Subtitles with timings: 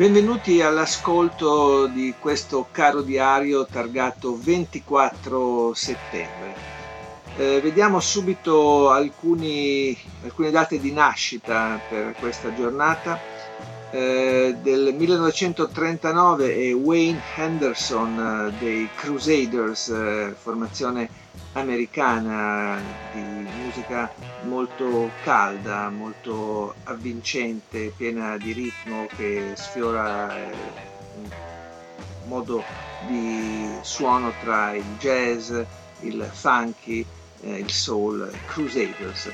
[0.00, 6.54] Benvenuti all'ascolto di questo caro diario targato 24 settembre.
[7.36, 13.20] Eh, vediamo subito alcuni, alcune date di nascita per questa giornata.
[13.90, 21.10] Eh, del 1939 è Wayne Henderson eh, dei Crusaders, eh, formazione
[21.52, 22.80] americana
[23.12, 24.10] di musica
[24.42, 30.52] molto calda, molto avvincente, piena di ritmo che sfiora eh,
[31.16, 31.28] un
[32.26, 32.62] modo
[33.06, 35.52] di suono tra il jazz,
[36.00, 37.04] il funky,
[37.42, 39.30] eh, il soul, Crusaders.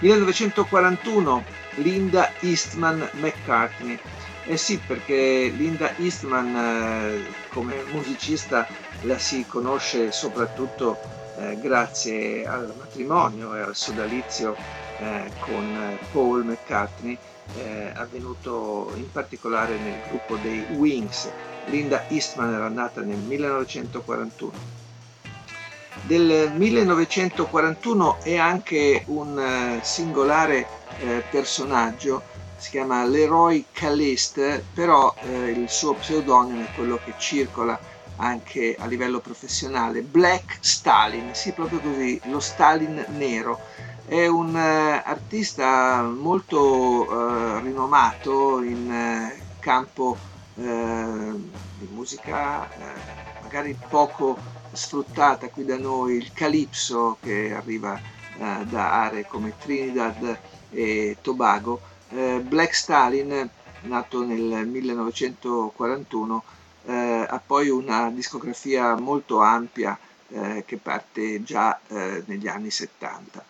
[0.00, 1.44] 1941
[1.76, 3.98] Linda Eastman McCartney.
[4.46, 8.66] Eh sì, perché Linda Eastman eh, come musicista
[9.02, 10.98] la si conosce soprattutto
[11.36, 14.56] eh, grazie al matrimonio e al sodalizio
[14.98, 17.18] eh, con Paul McCartney
[17.56, 21.30] eh, avvenuto in particolare nel gruppo dei Wings.
[21.66, 24.72] Linda Eastman era nata nel 1941.
[26.02, 30.66] Del 1941 è anche un eh, singolare
[30.98, 32.22] eh, personaggio,
[32.56, 37.78] si chiama Leroy Caliste, però il suo pseudonimo è quello che circola
[38.16, 43.60] anche a livello professionale, Black Stalin, sì proprio così, lo Stalin nero.
[44.06, 52.68] È un uh, artista molto uh, rinomato in uh, campo di musica
[53.42, 54.38] magari poco
[54.70, 57.98] sfruttata qui da noi, il calipso che arriva
[58.36, 60.38] da aree come Trinidad
[60.70, 61.80] e Tobago.
[62.42, 66.44] Black Stalin, nato nel 1941,
[66.86, 73.44] eh, ha poi una discografia molto ampia eh, che parte già eh, negli anni 70.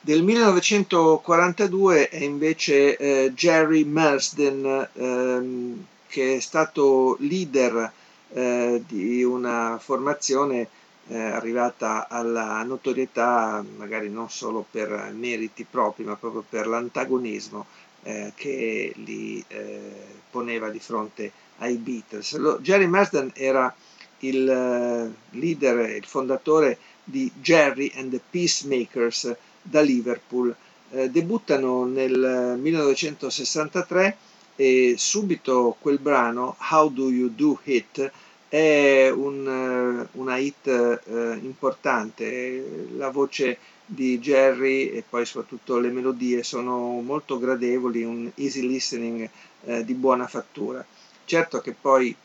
[0.00, 7.92] Del 1942 è invece eh, Jerry Marsden ehm, che è stato leader
[8.30, 10.68] eh, di una formazione
[11.08, 17.66] eh, arrivata alla notorietà magari non solo per meriti propri ma proprio per l'antagonismo
[18.36, 19.44] che li
[20.30, 22.36] poneva di fronte ai Beatles.
[22.36, 23.74] Lo, Jerry Marsden era
[24.20, 30.54] il uh, leader, il fondatore di Jerry and the Peacemakers da Liverpool.
[30.90, 34.16] Eh, debuttano nel 1963
[34.56, 38.10] e subito quel brano How Do You Do It
[38.48, 42.88] è un, uh, una hit uh, importante.
[42.96, 43.58] La voce
[43.90, 49.28] di Jerry e poi soprattutto le melodie sono molto gradevoli, un easy listening
[49.64, 50.84] eh, di buona fattura.
[51.28, 52.16] Certo che poi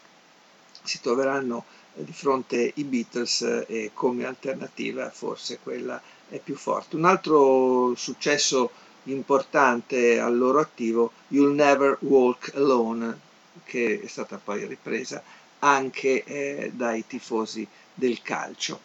[0.81, 1.65] si troveranno
[1.95, 6.95] eh, di fronte i Beatles eh, e come alternativa forse quella è più forte.
[6.95, 8.71] Un altro successo
[9.03, 13.19] importante al loro attivo, You'll Never Walk Alone,
[13.65, 15.21] che è stata poi ripresa
[15.59, 18.79] anche eh, dai tifosi del calcio.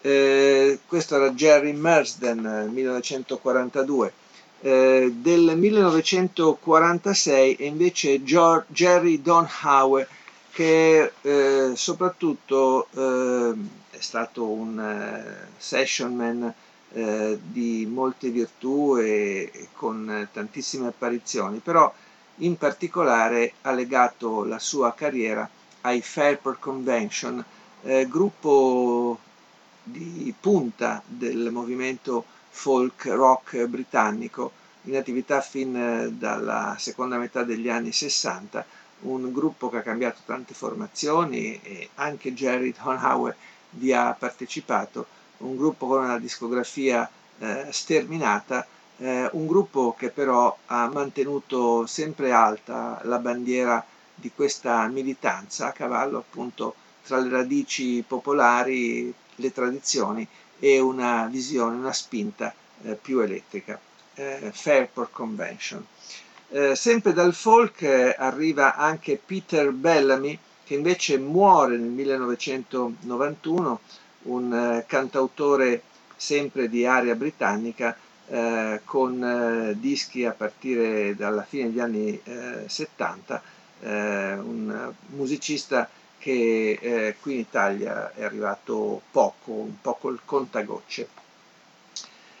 [0.00, 4.24] Eh, questo era Jerry Marsden 1942.
[4.60, 10.08] Eh, del 1946 è invece George, Jerry Donhowe
[10.50, 13.52] che eh, soprattutto eh,
[13.90, 16.54] è stato un eh, session man
[16.92, 21.92] eh, di molte virtù e, e con tantissime apparizioni, però
[22.36, 25.46] in particolare ha legato la sua carriera
[25.82, 27.44] ai Fairport Convention,
[28.08, 29.18] gruppo
[29.82, 32.24] di punta del movimento
[32.56, 34.50] folk rock britannico
[34.84, 38.64] in attività fin eh, dalla seconda metà degli anni 60,
[39.00, 43.36] un gruppo che ha cambiato tante formazioni e anche Jerry Honhower
[43.70, 45.06] vi ha partecipato,
[45.38, 47.08] un gruppo con una discografia
[47.38, 48.66] eh, sterminata,
[48.98, 53.84] eh, un gruppo che però ha mantenuto sempre alta la bandiera
[54.14, 60.26] di questa militanza a cavallo appunto tra le radici popolari, le tradizioni
[60.58, 63.78] e una visione, una spinta eh, più elettrica.
[64.14, 65.84] Eh, Fairport Convention.
[66.48, 73.80] Eh, sempre dal folk eh, arriva anche Peter Bellamy, che invece muore nel 1991,
[74.22, 75.82] un eh, cantautore
[76.16, 77.96] sempre di area britannica,
[78.28, 82.20] eh, con dischi a partire dalla fine degli anni
[82.66, 83.42] 70,
[83.80, 91.08] eh, un musicista che eh, qui in Italia è arrivato poco, un po' col contagocce.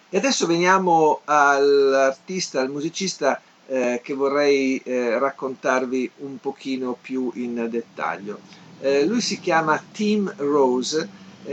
[0.08, 7.66] E adesso veniamo all'artista, al musicista eh, che vorrei eh, raccontarvi un pochino più in
[7.68, 8.38] dettaglio.
[8.80, 11.08] Eh, lui si chiama Tim Rose,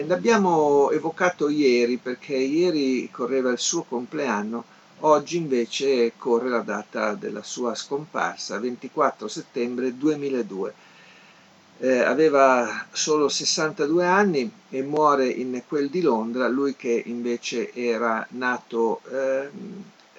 [0.06, 4.66] l'abbiamo evocato ieri perché ieri correva il suo compleanno,
[5.00, 10.74] oggi invece corre la data della sua scomparsa, 24 settembre 2002.
[11.80, 18.26] Eh, aveva solo 62 anni e muore in quel di Londra, lui che invece era
[18.32, 19.50] nato eh,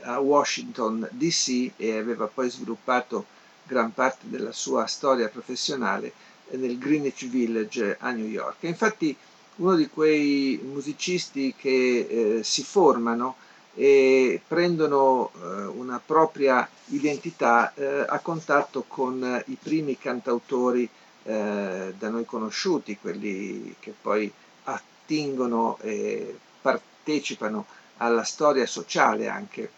[0.02, 3.24] a Washington DC e aveva poi sviluppato
[3.64, 6.12] gran parte della sua storia professionale
[6.50, 8.56] nel Greenwich Village a New York.
[8.60, 9.16] E infatti
[9.56, 13.36] uno di quei musicisti che eh, si formano
[13.74, 20.88] e prendono eh, una propria identità eh, a contatto con i primi cantautori
[21.24, 24.30] eh, da noi conosciuti, quelli che poi
[24.64, 27.66] attingono e partecipano
[27.98, 29.70] alla storia sociale anche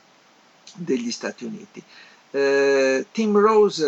[0.74, 1.82] degli Stati Uniti.
[2.30, 3.86] Eh, Tim Rose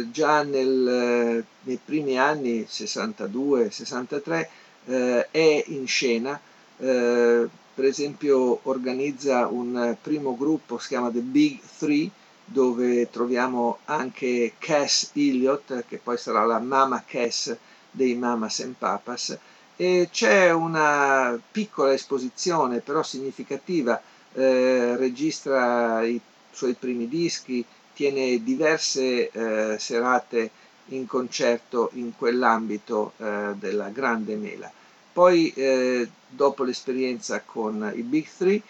[0.00, 4.48] eh, già nel, eh, nei primi anni 62-63
[4.86, 6.38] eh, è in scena,
[6.78, 12.10] per esempio organizza un primo gruppo, si chiama The Big Three,
[12.48, 17.54] dove troviamo anche Cass Elliott, che poi sarà la Mama Cass
[17.90, 19.36] dei Mamas and Papas,
[19.76, 24.00] e c'è una piccola esposizione però significativa,
[24.32, 26.20] eh, registra i
[26.50, 30.50] suoi primi dischi, tiene diverse eh, serate
[30.90, 34.70] in concerto in quell'ambito eh, della grande mela.
[35.12, 38.62] Poi eh, dopo l'esperienza con i Big Three,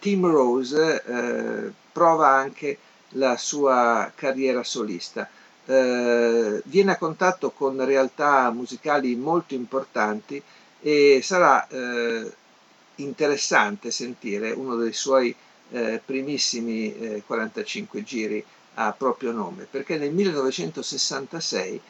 [0.00, 2.76] Tim Rose eh, prova anche
[3.12, 5.28] la sua carriera solista.
[5.64, 10.42] Eh, viene a contatto con realtà musicali molto importanti
[10.80, 12.32] e sarà eh,
[12.96, 15.34] interessante sentire uno dei suoi
[15.70, 18.44] eh, primissimi 45 eh, giri
[18.74, 21.80] a proprio nome, perché nel 1966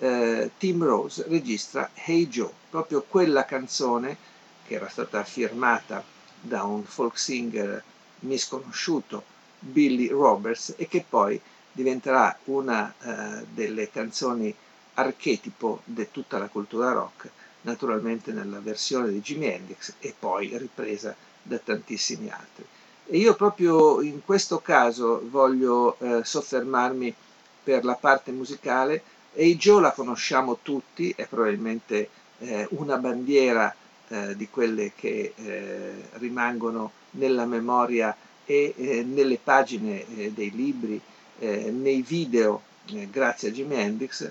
[0.00, 4.16] eh, Tim Rose registra Hey Joe, proprio quella canzone
[4.66, 6.02] che era stata firmata
[6.40, 7.82] da un folk singer
[8.20, 9.24] misconosciuto,
[9.62, 14.54] Billy Roberts, e che poi diventerà una eh, delle canzoni
[14.94, 17.30] archetipo di tutta la cultura rock,
[17.62, 22.64] naturalmente nella versione di Jimi Hendrix e poi ripresa da tantissimi altri.
[23.06, 27.14] E io proprio in questo caso voglio eh, soffermarmi
[27.62, 29.02] per la parte musicale.
[29.34, 33.74] E Joe la conosciamo tutti, è probabilmente eh, una bandiera
[34.08, 38.14] eh, di quelle che eh, rimangono nella memoria
[38.44, 41.00] e eh, nelle pagine eh, dei libri,
[41.42, 42.62] nei video,
[43.10, 44.30] grazie a Jimi Hendrix.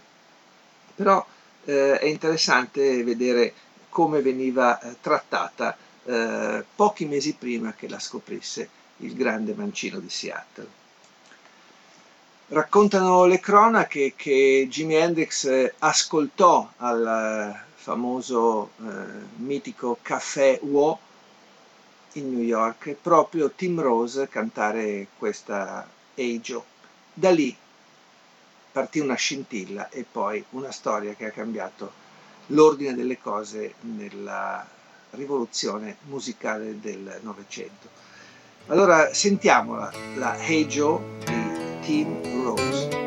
[0.95, 1.25] Però
[1.65, 3.53] è interessante vedere
[3.89, 5.75] come veniva trattata
[6.05, 10.79] eh, pochi mesi prima che la scoprisse il grande mancino di Seattle.
[12.47, 18.89] Raccontano le cronache che Jimi Hendrix eh, ascoltò al eh, famoso eh,
[19.37, 20.99] mitico caffè Wo
[22.13, 26.41] in New York proprio Tim Rose cantare questa Hey.
[27.13, 27.55] Da lì
[28.71, 31.91] partì una scintilla e poi una storia che ha cambiato
[32.47, 34.65] l'ordine delle cose nella
[35.11, 37.89] rivoluzione musicale del Novecento.
[38.67, 43.00] Allora sentiamola, la Hey Joe di Tim Rose.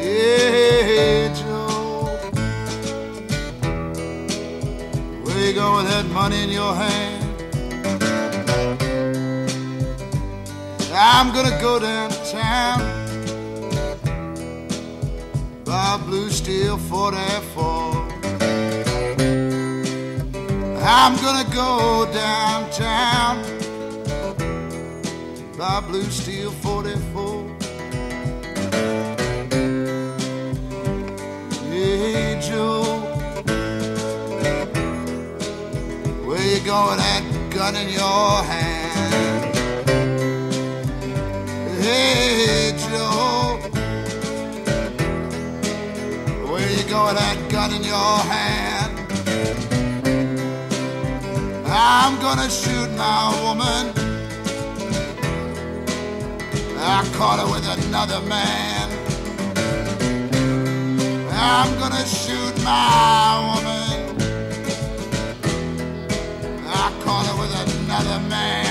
[0.00, 2.06] Hey Joe,
[5.22, 7.24] where you with that money in your hand?
[10.94, 12.96] I'm gonna go downtown
[15.64, 18.06] buy blue steel 44.
[20.80, 23.55] I'm gonna go downtown
[25.56, 27.56] buy blue steel 44.
[31.70, 32.82] Hey Joe,
[36.26, 36.98] where you going?
[36.98, 39.56] That gun in your hand.
[41.80, 43.58] Hey Joe,
[46.50, 47.14] where you going?
[47.14, 48.92] That gun in your hand.
[51.66, 54.05] I'm gonna shoot my woman
[56.88, 58.88] I caught her with another man.
[61.32, 64.16] I'm gonna shoot my woman.
[66.64, 67.52] I caught her with
[67.82, 68.65] another man.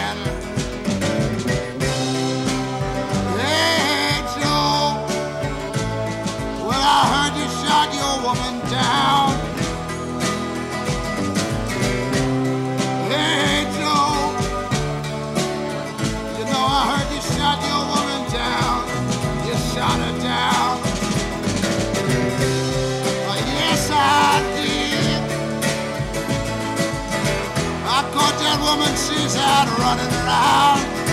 [28.13, 31.04] caught that woman, she's out running around.